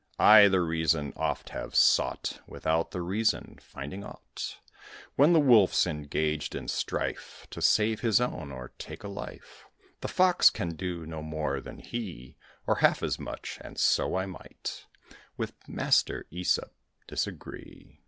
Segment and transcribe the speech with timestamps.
[0.17, 4.57] I the reason oft have sought, Without of reason finding aught.
[5.15, 9.63] When the Wolf's engaged in strife, To save his own or take a life,
[9.99, 12.35] The Fox can do no more than he,
[12.65, 14.87] Or half as much, and so I might
[15.37, 16.71] With Master Æsop
[17.05, 17.99] disagree.